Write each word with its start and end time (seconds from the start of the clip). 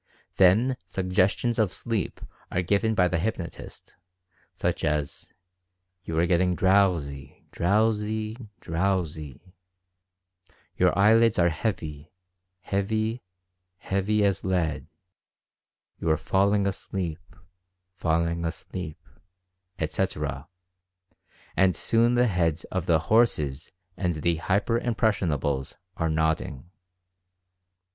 Then 0.37 0.77
sug 0.87 1.11
gestions 1.11 1.59
of 1.59 1.71
sleep 1.71 2.21
are 2.51 2.63
given 2.63 2.95
by 2.95 3.07
the 3.07 3.19
hypnotist, 3.19 3.97
such 4.55 4.83
as 4.83 5.29
"You 6.05 6.17
are 6.17 6.25
growing 6.25 6.55
drowsy, 6.55 7.45
drowsy, 7.51 8.35
drowsy— 8.61 9.53
your 10.79 10.97
eye 10.97 11.13
lids 11.13 11.37
are 11.37 11.49
heavy, 11.49 12.09
heavy, 12.61 13.21
heavy 13.77 14.25
as 14.25 14.43
lead— 14.43 14.87
you 15.99 16.09
are 16.09 16.17
falling 16.17 16.65
asleep, 16.65 17.35
falling 17.93 18.43
asleep," 18.43 18.97
etc., 19.77 20.47
and 21.55 21.75
soon 21.75 22.15
the 22.15 22.25
heads 22.25 22.63
of 22.71 22.87
the 22.87 22.97
"horses" 23.01 23.71
and 23.97 24.15
the 24.15 24.37
"hyper 24.37 24.79
impressionables" 24.79 25.75
are 25.95 26.09
nodding. 26.09 26.71